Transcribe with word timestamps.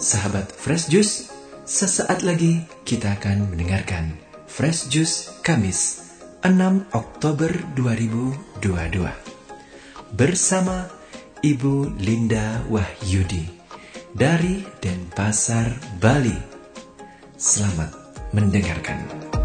Sahabat 0.00 0.52
Fresh 0.52 0.92
Juice, 0.92 1.32
sesaat 1.64 2.20
lagi 2.20 2.60
kita 2.84 3.16
akan 3.16 3.48
mendengarkan 3.48 4.20
Fresh 4.44 4.92
Juice 4.92 5.32
Kamis 5.40 6.12
6 6.44 6.92
Oktober 6.92 7.48
2022 7.72 9.00
bersama 10.12 10.84
Ibu 11.40 11.96
Linda 12.04 12.60
Wahyudi 12.68 13.48
dari 14.12 14.60
Denpasar, 14.84 15.72
Bali. 15.96 16.36
Selamat 17.40 17.96
mendengarkan. 18.36 19.39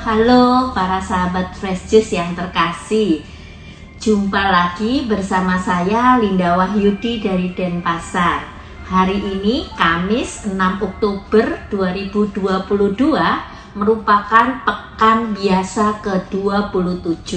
Halo 0.00 0.72
para 0.72 0.96
sahabat 0.96 1.52
Fresh 1.52 1.92
Juice 1.92 2.16
yang 2.16 2.32
terkasih. 2.32 3.20
Jumpa 4.00 4.48
lagi 4.48 5.04
bersama 5.04 5.60
saya 5.60 6.16
Linda 6.16 6.56
Wahyudi 6.56 7.20
dari 7.20 7.52
Denpasar. 7.52 8.48
Hari 8.88 9.20
ini 9.20 9.68
Kamis 9.76 10.48
6 10.48 10.56
Oktober 10.80 11.68
2022 11.68 13.76
merupakan 13.76 14.64
pekan 14.64 15.36
biasa 15.36 16.00
ke-27 16.02 17.30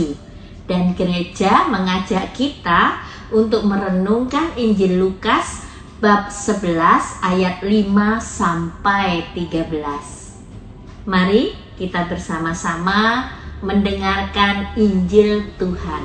Dan 0.64 0.96
gereja 0.98 1.68
mengajak 1.68 2.32
kita 2.32 3.04
untuk 3.30 3.68
merenungkan 3.68 4.56
Injil 4.56 5.04
Lukas 5.04 5.68
bab 6.00 6.32
11 6.32 6.80
ayat 7.28 7.60
5 7.60 7.92
sampai 8.24 9.36
13 9.36 11.06
Mari 11.06 11.63
kita 11.78 12.06
bersama-sama 12.06 13.32
mendengarkan 13.64 14.76
Injil 14.76 15.48
Tuhan. 15.56 16.04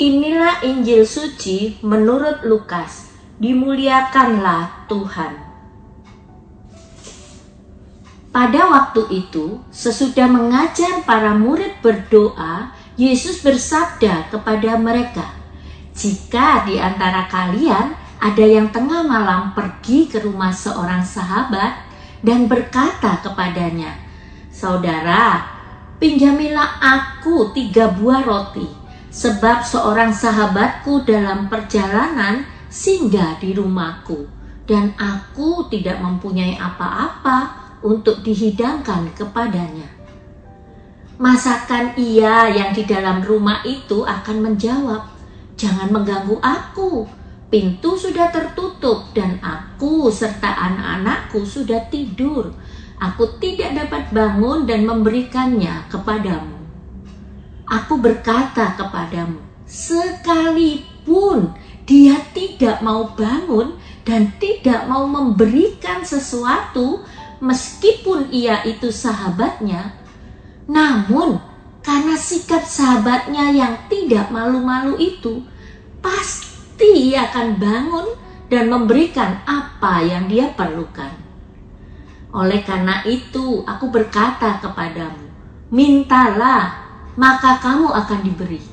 Inilah 0.00 0.64
Injil 0.64 1.04
suci 1.04 1.76
menurut 1.84 2.40
Lukas. 2.48 3.12
Dimuliakanlah 3.36 4.88
Tuhan. 4.88 5.32
Pada 8.30 8.62
waktu 8.70 9.10
itu, 9.10 9.60
sesudah 9.68 10.30
mengajar 10.30 11.04
para 11.04 11.36
murid 11.36 11.82
berdoa, 11.84 12.72
Yesus 12.94 13.42
bersabda 13.44 14.32
kepada 14.32 14.78
mereka, 14.80 15.34
"Jika 15.92 16.64
di 16.64 16.78
antara 16.78 17.26
kalian 17.28 17.96
ada 18.20 18.44
yang 18.44 18.68
tengah 18.70 19.02
malam 19.02 19.56
pergi 19.56 20.06
ke 20.06 20.20
rumah 20.20 20.52
seorang 20.52 21.00
sahabat 21.00 21.89
dan 22.20 22.48
berkata 22.48 23.20
kepadanya, 23.24 23.96
Saudara, 24.52 25.44
pinjamilah 25.96 26.80
aku 26.80 27.52
tiga 27.56 27.92
buah 27.92 28.24
roti, 28.24 28.68
sebab 29.08 29.64
seorang 29.64 30.12
sahabatku 30.12 31.08
dalam 31.08 31.48
perjalanan 31.48 32.44
singgah 32.68 33.40
di 33.40 33.56
rumahku, 33.56 34.28
dan 34.68 34.92
aku 35.00 35.66
tidak 35.72 35.98
mempunyai 35.98 36.60
apa-apa 36.60 37.56
untuk 37.80 38.20
dihidangkan 38.20 39.12
kepadanya. 39.16 39.88
Masakan 41.20 42.00
ia 42.00 42.48
yang 42.48 42.72
di 42.72 42.84
dalam 42.88 43.20
rumah 43.20 43.60
itu 43.64 44.04
akan 44.04 44.36
menjawab, 44.40 45.20
Jangan 45.60 45.92
mengganggu 45.92 46.40
aku, 46.40 47.04
Pintu 47.50 47.98
sudah 47.98 48.30
tertutup 48.30 49.10
dan 49.10 49.42
aku 49.42 50.06
serta 50.06 50.54
anak-anakku 50.54 51.42
sudah 51.42 51.82
tidur. 51.90 52.54
Aku 53.02 53.42
tidak 53.42 53.74
dapat 53.74 54.14
bangun 54.14 54.70
dan 54.70 54.86
memberikannya 54.86 55.90
kepadamu. 55.90 56.62
Aku 57.66 57.98
berkata 57.98 58.78
kepadamu, 58.78 59.42
sekalipun 59.66 61.50
dia 61.90 62.22
tidak 62.30 62.78
mau 62.86 63.10
bangun 63.18 63.74
dan 64.06 64.30
tidak 64.38 64.86
mau 64.86 65.10
memberikan 65.10 66.06
sesuatu, 66.06 67.02
meskipun 67.42 68.30
ia 68.30 68.62
itu 68.62 68.94
sahabatnya, 68.94 69.98
namun 70.70 71.42
karena 71.82 72.14
sikap 72.14 72.62
sahabatnya 72.62 73.50
yang 73.54 73.74
tidak 73.90 74.30
malu-malu 74.30 74.94
itu, 74.98 75.42
pasti 75.98 76.49
pasti 76.80 77.12
ia 77.12 77.28
akan 77.28 77.60
bangun 77.60 78.08
dan 78.48 78.72
memberikan 78.72 79.44
apa 79.44 80.00
yang 80.00 80.32
dia 80.32 80.48
perlukan. 80.56 81.12
Oleh 82.32 82.64
karena 82.64 83.04
itu, 83.04 83.60
aku 83.68 83.92
berkata 83.92 84.56
kepadamu, 84.64 85.28
mintalah, 85.68 86.80
maka 87.20 87.60
kamu 87.60 87.84
akan 87.84 88.24
diberi. 88.24 88.64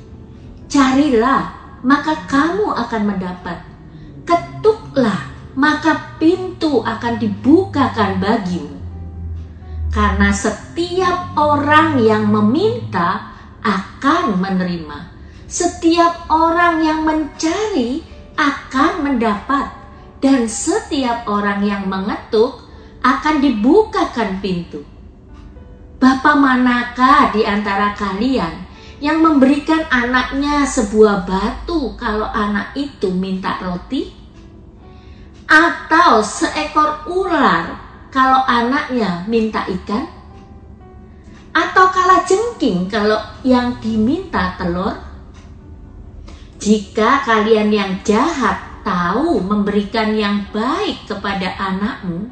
Carilah, 0.72 1.52
maka 1.84 2.16
kamu 2.24 2.72
akan 2.80 3.02
mendapat. 3.12 3.60
Ketuklah, 4.24 5.28
maka 5.52 6.16
pintu 6.16 6.80
akan 6.80 7.20
dibukakan 7.20 8.24
bagimu. 8.24 8.80
Karena 9.92 10.32
setiap 10.32 11.36
orang 11.36 12.00
yang 12.00 12.24
meminta 12.24 13.36
akan 13.60 14.40
menerima 14.40 15.17
setiap 15.48 16.28
orang 16.28 16.84
yang 16.84 17.08
mencari 17.08 18.04
akan 18.36 18.92
mendapat, 19.00 19.72
dan 20.20 20.44
setiap 20.44 21.24
orang 21.24 21.64
yang 21.64 21.88
mengetuk 21.88 22.68
akan 23.00 23.40
dibukakan 23.40 24.44
pintu. 24.44 24.84
Bapa 25.98 26.36
manakah 26.36 27.32
di 27.32 27.42
antara 27.48 27.96
kalian 27.96 28.68
yang 29.00 29.24
memberikan 29.24 29.82
anaknya 29.88 30.68
sebuah 30.68 31.24
batu 31.26 31.96
kalau 31.96 32.28
anak 32.28 32.76
itu 32.76 33.08
minta 33.10 33.56
roti? 33.58 34.12
Atau 35.48 36.20
seekor 36.20 37.08
ular 37.08 37.72
kalau 38.12 38.44
anaknya 38.44 39.24
minta 39.26 39.64
ikan? 39.64 40.06
Atau 41.56 41.88
kala 41.90 42.22
jengking 42.28 42.86
kalau 42.92 43.18
yang 43.42 43.80
diminta 43.80 44.54
telur? 44.60 45.07
Jika 46.58 47.22
kalian 47.22 47.70
yang 47.70 47.92
jahat 48.02 48.82
tahu 48.82 49.38
memberikan 49.38 50.10
yang 50.18 50.42
baik 50.50 51.06
kepada 51.06 51.54
anakmu, 51.54 52.26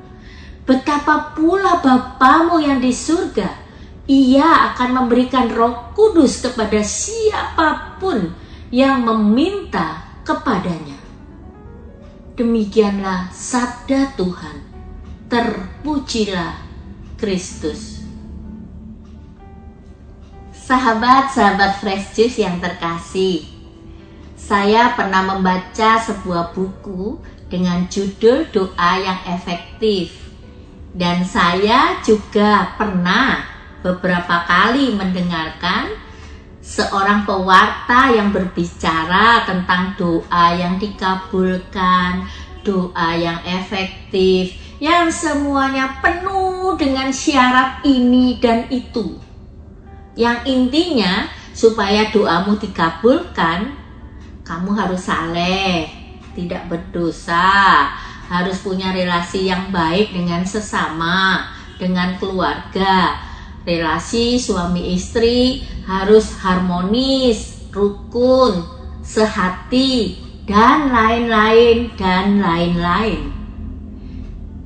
betapa 0.66 1.30
pula 1.30 1.78
Bapamu 1.78 2.58
yang 2.58 2.82
di 2.82 2.90
surga, 2.90 3.46
ia 4.10 4.74
akan 4.74 5.02
memberikan 5.02 5.46
roh 5.54 5.94
kudus 5.94 6.42
kepada 6.42 6.82
siapa 6.82 7.98
pun 8.02 8.34
yang 8.74 9.06
meminta 9.06 10.02
kepadanya. 10.26 10.98
Demikianlah 12.34 13.30
sabda 13.30 14.12
Tuhan. 14.18 14.58
Terpujilah 15.26 16.54
Kristus. 17.18 18.02
Sahabat-sahabat 20.54 21.78
Fresh 21.78 22.18
Juice 22.18 22.42
yang 22.42 22.58
terkasih, 22.58 23.55
saya 24.46 24.94
pernah 24.94 25.26
membaca 25.26 25.98
sebuah 25.98 26.54
buku 26.54 27.18
dengan 27.50 27.90
judul 27.90 28.46
Doa 28.54 28.92
yang 29.02 29.18
Efektif. 29.26 30.14
Dan 30.94 31.26
saya 31.26 31.98
juga 32.06 32.78
pernah 32.78 33.42
beberapa 33.82 34.46
kali 34.46 34.94
mendengarkan 34.94 35.92
seorang 36.62 37.26
pewarta 37.26 38.10
yang 38.10 38.34
berbicara 38.34 39.46
tentang 39.46 39.94
doa 39.94 40.56
yang 40.56 40.80
dikabulkan, 40.80 42.26
doa 42.66 43.08
yang 43.14 43.38
efektif, 43.46 44.56
yang 44.82 45.06
semuanya 45.12 46.02
penuh 46.02 46.74
dengan 46.74 47.14
syarat 47.14 47.86
ini 47.86 48.42
dan 48.42 48.66
itu. 48.72 49.14
Yang 50.18 50.38
intinya 50.48 51.28
supaya 51.52 52.08
doamu 52.10 52.58
dikabulkan, 52.58 53.85
kamu 54.46 54.70
harus 54.78 55.10
saleh, 55.10 55.90
tidak 56.38 56.70
berdosa, 56.70 57.90
harus 58.30 58.62
punya 58.62 58.94
relasi 58.94 59.50
yang 59.50 59.74
baik 59.74 60.14
dengan 60.14 60.46
sesama, 60.46 61.50
dengan 61.82 62.14
keluarga. 62.22 63.18
Relasi 63.66 64.38
suami 64.38 64.94
istri 64.94 65.66
harus 65.90 66.38
harmonis, 66.38 67.66
rukun, 67.74 68.62
sehati, 69.02 70.22
dan 70.46 70.94
lain-lain, 70.94 71.90
dan 71.98 72.38
lain-lain. 72.38 73.34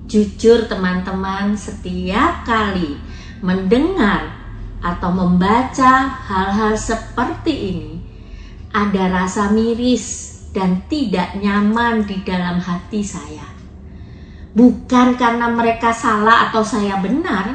Jujur 0.04 0.68
teman-teman, 0.68 1.56
setiap 1.56 2.44
kali 2.44 3.00
mendengar 3.40 4.36
atau 4.84 5.08
membaca 5.08 6.12
hal-hal 6.28 6.76
seperti 6.76 7.52
ini, 7.72 7.99
ada 8.70 9.04
rasa 9.10 9.50
miris 9.50 10.38
dan 10.54 10.86
tidak 10.86 11.34
nyaman 11.38 12.06
di 12.06 12.22
dalam 12.22 12.58
hati 12.58 13.02
saya. 13.02 13.46
Bukan 14.50 15.14
karena 15.14 15.46
mereka 15.50 15.94
salah 15.94 16.50
atau 16.50 16.66
saya 16.66 16.98
benar, 16.98 17.54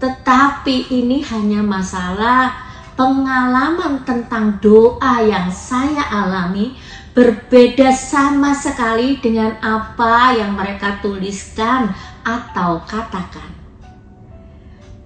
tetapi 0.00 0.88
ini 0.92 1.20
hanya 1.28 1.60
masalah 1.60 2.52
pengalaman 2.96 4.00
tentang 4.08 4.56
doa 4.60 5.20
yang 5.20 5.52
saya 5.52 6.00
alami 6.08 6.72
berbeda 7.12 7.92
sama 7.92 8.56
sekali 8.56 9.20
dengan 9.20 9.56
apa 9.60 10.36
yang 10.36 10.56
mereka 10.56 11.00
tuliskan 11.00 11.92
atau 12.24 12.80
katakan. 12.88 13.52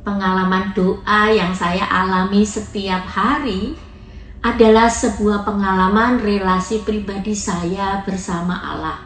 Pengalaman 0.06 0.70
doa 0.74 1.30
yang 1.30 1.54
saya 1.54 1.86
alami 1.86 2.46
setiap 2.46 3.06
hari 3.10 3.89
adalah 4.40 4.88
sebuah 4.88 5.44
pengalaman 5.44 6.16
relasi 6.16 6.80
pribadi 6.80 7.36
saya 7.36 8.00
bersama 8.08 8.56
Allah. 8.56 8.98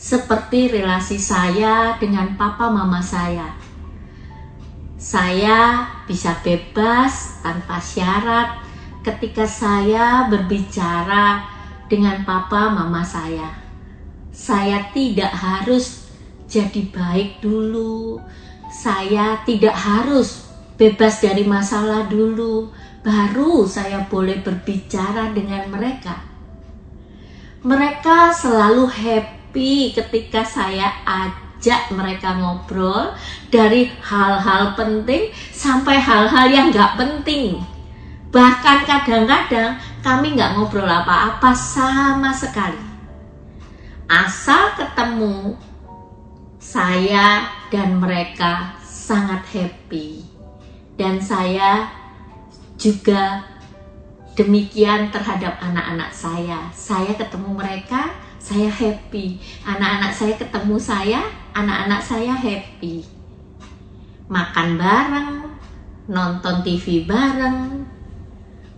Seperti 0.00 0.72
relasi 0.72 1.20
saya 1.20 2.00
dengan 2.00 2.32
papa 2.40 2.72
mama 2.72 3.04
saya. 3.04 3.52
Saya 4.96 5.84
bisa 6.08 6.40
bebas 6.40 7.44
tanpa 7.44 7.76
syarat 7.76 8.64
ketika 9.04 9.44
saya 9.44 10.24
berbicara 10.32 11.44
dengan 11.92 12.24
papa 12.24 12.72
mama 12.72 13.04
saya. 13.04 13.52
Saya 14.32 14.88
tidak 14.96 15.30
harus 15.36 16.08
jadi 16.48 16.88
baik 16.88 17.44
dulu. 17.44 18.16
Saya 18.72 19.44
tidak 19.44 19.76
harus 19.76 20.43
bebas 20.74 21.22
dari 21.22 21.46
masalah 21.46 22.10
dulu 22.10 22.70
baru 23.04 23.68
saya 23.68 24.08
boleh 24.08 24.40
berbicara 24.40 25.30
dengan 25.30 25.68
mereka. 25.70 26.24
Mereka 27.64 28.32
selalu 28.32 28.88
happy 28.88 29.92
ketika 29.96 30.44
saya 30.44 30.90
ajak 31.04 31.92
mereka 31.94 32.36
ngobrol 32.36 33.12
dari 33.48 33.88
hal-hal 34.04 34.76
penting 34.76 35.32
sampai 35.52 35.96
hal-hal 35.96 36.48
yang 36.50 36.68
gak 36.74 36.96
penting. 37.00 37.60
Bahkan 38.34 38.78
kadang-kadang 38.84 39.78
kami 40.02 40.34
gak 40.36 40.58
ngobrol 40.58 40.88
apa-apa 40.88 41.54
sama 41.54 42.34
sekali. 42.34 42.82
Asal 44.10 44.76
ketemu, 44.76 45.56
saya 46.60 47.48
dan 47.72 47.96
mereka 47.96 48.76
sangat 48.84 49.40
happy. 49.48 50.33
Dan 50.94 51.18
saya 51.18 51.90
juga 52.78 53.42
demikian 54.34 55.10
terhadap 55.14 55.58
anak-anak 55.62 56.10
saya. 56.10 56.70
Saya 56.74 57.14
ketemu 57.14 57.54
mereka, 57.54 58.10
saya 58.38 58.66
happy. 58.70 59.38
Anak-anak 59.66 60.12
saya 60.14 60.34
ketemu 60.38 60.76
saya, 60.78 61.20
anak-anak 61.54 62.02
saya 62.02 62.34
happy. 62.34 63.06
Makan 64.26 64.68
bareng, 64.78 65.32
nonton 66.10 66.60
TV 66.66 67.06
bareng. 67.06 67.86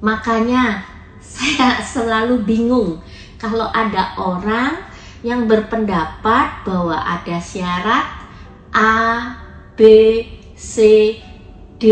Makanya 0.05 0.85
saya 1.19 1.81
selalu 1.81 2.45
bingung 2.45 3.01
kalau 3.41 3.69
ada 3.73 4.15
orang 4.21 4.87
yang 5.25 5.49
berpendapat 5.49 6.63
bahwa 6.63 6.97
ada 7.01 7.41
syarat 7.41 8.07
A, 8.71 8.95
B, 9.75 9.81
C, 10.55 10.77
D 11.77 11.85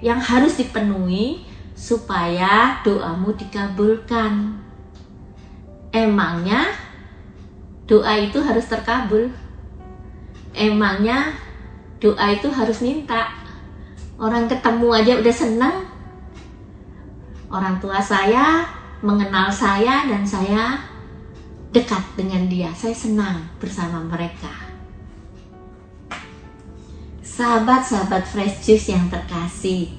yang 0.00 0.16
harus 0.16 0.56
dipenuhi 0.56 1.44
supaya 1.76 2.80
doamu 2.80 3.36
dikabulkan. 3.36 4.56
Emangnya 5.92 6.72
doa 7.84 8.16
itu 8.20 8.40
harus 8.40 8.64
terkabul? 8.68 9.28
Emangnya 10.56 11.36
doa 12.00 12.32
itu 12.32 12.48
harus 12.48 12.80
minta? 12.80 13.32
Orang 14.18 14.50
ketemu 14.50 14.88
aja 14.90 15.12
udah 15.20 15.34
senang. 15.34 15.76
Orang 17.48 17.80
tua 17.80 18.02
saya 18.02 18.66
mengenal 19.00 19.48
saya 19.48 20.04
dan 20.10 20.26
saya 20.26 20.82
dekat 21.70 22.02
dengan 22.18 22.48
dia. 22.50 22.72
Saya 22.74 22.96
senang 22.96 23.46
bersama 23.62 24.02
mereka. 24.04 24.67
Sahabat-sahabat 27.38 28.26
Fresh 28.26 28.66
Juice 28.66 28.90
yang 28.90 29.06
terkasih, 29.14 29.94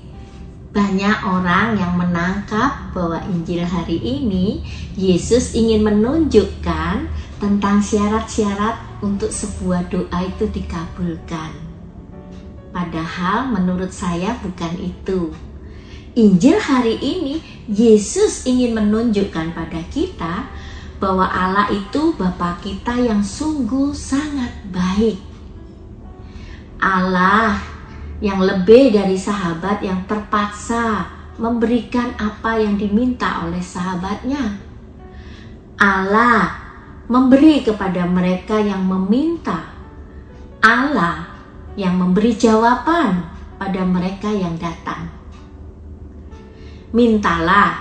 banyak 0.75 1.23
orang 1.23 1.79
yang 1.79 1.95
menangkap 1.95 2.91
bahwa 2.91 3.15
Injil 3.31 3.63
hari 3.63 3.95
ini 3.95 4.67
Yesus 4.99 5.55
ingin 5.55 5.87
menunjukkan 5.87 7.07
tentang 7.39 7.79
syarat-syarat 7.79 8.99
untuk 8.99 9.31
sebuah 9.31 9.87
doa 9.87 10.19
itu 10.27 10.51
dikabulkan. 10.51 11.55
Padahal 12.75 13.47
menurut 13.55 13.95
saya 13.95 14.35
bukan 14.43 14.75
itu. 14.75 15.31
Injil 16.19 16.59
hari 16.59 16.99
ini 16.99 17.39
Yesus 17.71 18.51
ingin 18.51 18.75
menunjukkan 18.75 19.55
pada 19.55 19.79
kita 19.87 20.43
bahwa 20.99 21.23
Allah 21.23 21.71
itu 21.71 22.11
Bapa 22.19 22.59
kita 22.59 22.99
yang 22.99 23.23
sungguh 23.23 23.95
sangat 23.95 24.51
baik. 24.75 25.28
Allah 26.79 27.59
yang 28.23 28.39
lebih 28.39 28.95
dari 28.95 29.19
sahabat 29.19 29.83
yang 29.83 30.07
terpaksa 30.07 31.07
memberikan 31.39 32.15
apa 32.15 32.59
yang 32.59 32.75
diminta 32.79 33.43
oleh 33.47 33.59
sahabatnya. 33.59 34.59
Allah 35.79 36.55
memberi 37.07 37.63
kepada 37.63 38.03
mereka 38.07 38.59
yang 38.59 38.83
meminta. 38.83 39.71
Allah 40.59 41.31
yang 41.79 41.95
memberi 41.95 42.35
jawaban 42.35 43.23
pada 43.55 43.81
mereka 43.87 44.27
yang 44.31 44.59
datang. 44.59 45.07
Mintalah, 46.91 47.79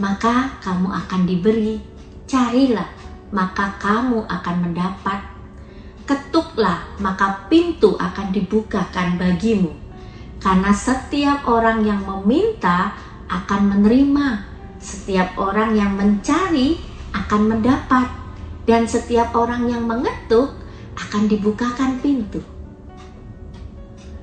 maka 0.00 0.56
kamu 0.64 0.88
akan 1.04 1.22
diberi. 1.28 1.76
Carilah, 2.24 2.88
maka 3.28 3.76
kamu 3.76 4.24
akan 4.24 4.56
mendapat 4.64 5.33
ketuklah 6.04 6.84
maka 7.00 7.48
pintu 7.48 7.96
akan 7.96 8.32
dibukakan 8.32 9.16
bagimu. 9.16 9.72
Karena 10.40 10.76
setiap 10.76 11.48
orang 11.48 11.84
yang 11.88 12.04
meminta 12.04 12.92
akan 13.32 13.72
menerima, 13.72 14.44
setiap 14.76 15.40
orang 15.40 15.72
yang 15.72 15.96
mencari 15.96 16.76
akan 17.16 17.56
mendapat, 17.56 18.06
dan 18.68 18.84
setiap 18.84 19.32
orang 19.32 19.68
yang 19.72 19.88
mengetuk 19.88 20.52
akan 20.96 21.24
dibukakan 21.28 22.00
pintu. 22.04 22.44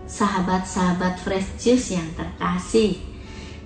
Sahabat-sahabat 0.06 1.18
fresh 1.18 1.58
juice 1.58 1.98
yang 1.98 2.10
terkasih, 2.14 3.02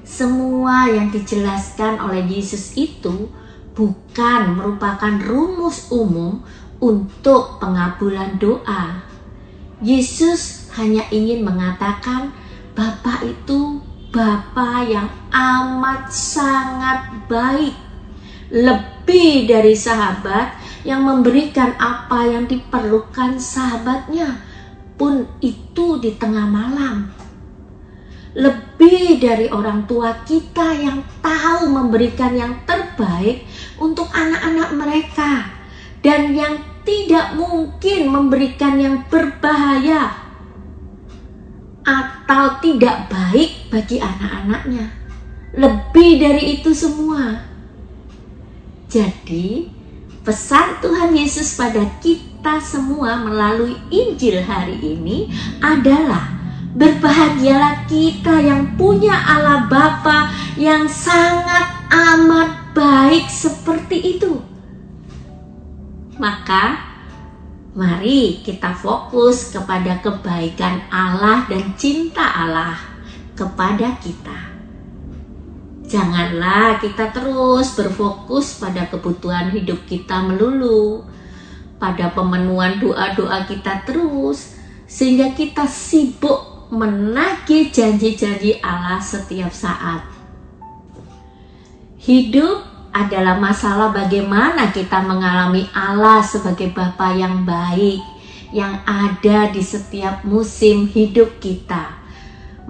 semua 0.05 0.88
yang 0.88 1.10
dijelaskan 1.12 2.00
oleh 2.00 2.24
Yesus 2.24 2.77
itu 2.77 3.27
bukan 3.75 4.55
merupakan 4.55 5.19
rumus 5.19 5.91
umum 5.91 6.45
untuk 6.86 7.58
pengabulan 7.58 8.38
doa. 8.38 9.01
Yesus 9.82 10.70
hanya 10.77 11.01
ingin 11.10 11.42
mengatakan 11.42 12.30
Bapa 12.77 13.25
itu 13.25 13.82
Bapa 14.13 14.86
yang 14.86 15.10
amat 15.34 16.13
sangat 16.13 17.25
baik. 17.25 17.74
Lebih 18.54 19.50
dari 19.50 19.74
sahabat 19.74 20.54
yang 20.86 21.01
memberikan 21.01 21.74
apa 21.82 22.30
yang 22.30 22.46
diperlukan 22.46 23.42
sahabatnya 23.42 24.38
pun 24.96 25.25
itu 25.42 25.98
di 25.98 26.13
tengah 26.15 26.46
malam. 26.46 27.10
Lebih 28.38 29.18
dari 29.18 29.50
orang 29.50 29.89
tua 29.89 30.13
kita 30.24 30.77
yang 30.77 31.01
tahu 31.20 31.72
memberikan 31.72 32.36
yang 32.38 32.54
terbaik 32.70 33.44
untuk 33.82 34.08
anak-anak 34.13 34.70
mereka 34.75 35.32
dan 36.06 36.36
yang 36.38 36.75
tidak 36.86 37.34
mungkin 37.34 38.13
memberikan 38.13 38.77
yang 38.77 39.04
berbahaya 39.10 40.13
atau 41.86 42.62
tidak 42.62 43.10
baik 43.10 43.70
bagi 43.74 43.98
anak-anaknya. 44.01 44.94
Lebih 45.58 46.10
dari 46.22 46.44
itu 46.60 46.72
semua. 46.77 47.42
Jadi, 48.89 49.70
pesan 50.22 50.82
Tuhan 50.82 51.13
Yesus 51.13 51.58
pada 51.58 51.84
kita 52.01 52.62
semua 52.62 53.18
melalui 53.22 53.77
Injil 53.89 54.42
hari 54.46 54.77
ini 54.82 55.30
adalah 55.62 56.36
berbahagialah 56.75 57.88
kita 57.88 58.44
yang 58.44 58.75
punya 58.75 59.15
Allah 59.15 59.65
Bapa 59.72 60.30
yang 60.60 60.92
sangat 60.92 61.72
amat 61.89 62.75
baik 62.75 63.32
seperti 63.32 64.20
itu. 64.20 64.54
Maka 66.15 66.79
mari 67.75 68.39
kita 68.39 68.72
fokus 68.72 69.51
kepada 69.51 70.00
kebaikan 70.00 70.88
Allah 70.88 71.43
dan 71.51 71.75
cinta 71.75 72.24
Allah 72.24 72.79
kepada 73.36 74.00
kita. 74.00 74.55
Janganlah 75.86 76.81
kita 76.81 77.13
terus 77.13 77.77
berfokus 77.77 78.57
pada 78.57 78.89
kebutuhan 78.89 79.53
hidup 79.53 79.86
kita 79.86 80.24
melulu, 80.24 81.05
pada 81.77 82.10
pemenuhan 82.10 82.81
doa-doa 82.81 83.45
kita 83.45 83.86
terus, 83.86 84.57
sehingga 84.89 85.36
kita 85.38 85.69
sibuk 85.69 86.72
menagih 86.74 87.69
janji-janji 87.69 88.57
Allah 88.65 88.98
setiap 88.98 89.53
saat. 89.53 90.01
Hidup 92.01 92.75
adalah 92.95 93.35
masalah 93.35 93.91
bagaimana 93.91 94.71
kita 94.71 95.03
mengalami 95.03 95.67
Allah 95.75 96.23
sebagai 96.23 96.71
Bapa 96.71 97.11
yang 97.11 97.43
baik, 97.43 97.99
yang 98.55 98.79
ada 98.87 99.51
di 99.51 99.59
setiap 99.59 100.23
musim 100.23 100.87
hidup 100.87 101.43
kita. 101.43 101.91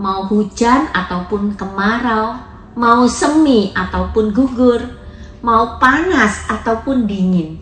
Mau 0.01 0.25
hujan 0.25 0.89
ataupun 0.97 1.53
kemarau, 1.53 2.41
mau 2.73 3.05
semi 3.05 3.69
ataupun 3.77 4.33
gugur, 4.33 4.81
mau 5.45 5.77
panas 5.77 6.49
ataupun 6.49 7.05
dingin. 7.05 7.61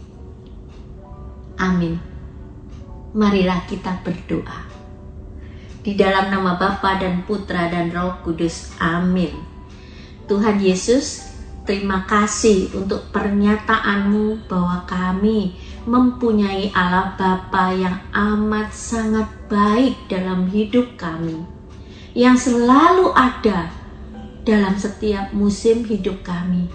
Amin. 1.59 1.99
Marilah 3.11 3.67
kita 3.67 3.99
berdoa. 4.07 4.71
Di 5.83 5.99
dalam 5.99 6.31
nama 6.31 6.55
Bapa 6.55 6.95
dan 6.95 7.27
Putra 7.27 7.67
dan 7.67 7.91
Roh 7.91 8.23
Kudus. 8.23 8.71
Amin. 8.79 9.35
Tuhan 10.31 10.63
Yesus, 10.63 11.32
terima 11.63 12.03
kasih 12.03 12.71
untuk 12.75 13.07
pernyataan-Mu 13.15 14.47
bahwa 14.51 14.83
kami 14.83 15.55
mempunyai 15.87 16.71
Allah 16.75 17.15
Bapa 17.15 17.71
yang 17.71 18.03
amat 18.11 18.71
sangat 18.75 19.27
baik 19.47 19.95
dalam 20.11 20.47
hidup 20.51 20.99
kami. 20.99 21.43
Yang 22.13 22.51
selalu 22.51 23.15
ada 23.15 23.71
dalam 24.43 24.75
setiap 24.75 25.31
musim 25.31 25.87
hidup 25.87 26.21
kami, 26.21 26.67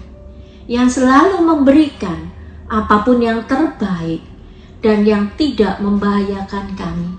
yang 0.65 0.89
selalu 0.89 1.41
memberikan 1.45 2.33
apa 2.69 3.01
pun 3.05 3.21
yang 3.21 3.45
terbaik 3.45 4.25
dan 4.81 5.05
yang 5.05 5.31
tidak 5.37 5.79
membahayakan 5.79 6.75
kami. 6.75 7.09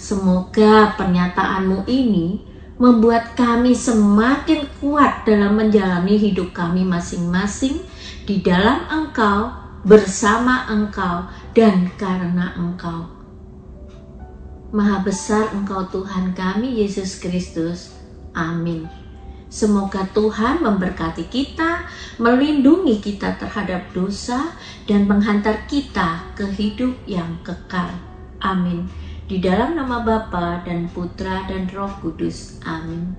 Semoga 0.00 0.96
pernyataanmu 0.96 1.84
ini 1.86 2.49
membuat 2.80 3.36
kami 3.36 3.76
semakin 3.76 4.64
kuat 4.80 5.28
dalam 5.28 5.60
menjalani 5.60 6.16
hidup 6.16 6.56
kami 6.56 6.80
masing-masing 6.88 7.84
di 8.24 8.40
dalam 8.40 8.88
Engkau, 8.88 9.52
bersama 9.84 10.64
Engkau, 10.72 11.28
dan 11.52 11.92
karena 12.00 12.56
Engkau. 12.56 13.04
Maha 14.72 15.04
besar 15.04 15.52
Engkau 15.52 15.92
Tuhan 15.92 16.32
kami 16.32 16.80
Yesus 16.80 17.20
Kristus. 17.20 17.92
Amin. 18.32 18.88
Semoga 19.52 20.08
Tuhan 20.16 20.64
memberkati 20.64 21.28
kita, 21.28 21.84
melindungi 22.16 23.02
kita 23.02 23.36
terhadap 23.36 23.92
dosa, 23.92 24.56
dan 24.88 25.04
menghantar 25.04 25.68
kita 25.68 26.32
ke 26.32 26.48
hidup 26.48 26.96
yang 27.04 27.36
kekal. 27.44 27.92
Amin. 28.40 28.88
Di 29.30 29.38
dalam 29.38 29.78
nama 29.78 30.02
Bapa 30.02 30.66
dan 30.66 30.90
Putra 30.90 31.46
dan 31.46 31.70
Roh 31.70 32.02
Kudus. 32.02 32.58
Amin. 32.66 33.14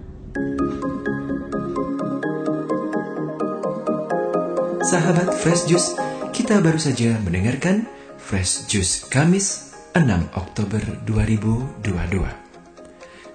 Sahabat 4.83 5.31
Fresh 5.39 5.71
Juice, 5.71 5.95
kita 6.35 6.59
baru 6.59 6.75
saja 6.75 7.15
mendengarkan 7.23 7.87
Fresh 8.19 8.67
Juice 8.67 9.07
Kamis 9.07 9.71
6 9.95 10.03
Oktober 10.35 10.83
2022. 11.07 11.79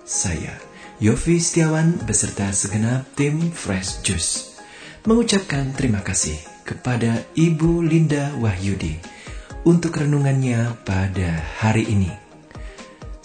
Saya 0.04 0.52
Yofi 1.00 1.40
Setiawan 1.40 1.96
beserta 2.04 2.52
segenap 2.52 3.08
tim 3.16 3.40
Fresh 3.56 4.04
Juice 4.04 4.60
mengucapkan 5.08 5.72
terima 5.72 6.04
kasih 6.04 6.36
kepada 6.68 7.24
Ibu 7.40 7.88
Linda 7.88 8.36
Wahyudi 8.36 9.00
untuk 9.64 9.96
renungannya 9.96 10.76
pada 10.84 11.40
hari 11.64 11.88
ini. 11.88 12.25